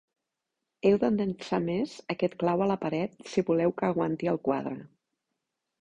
[0.89, 4.77] Heu d'endinsar més aquest clau a la paret, si voleu que aguanti el quadre.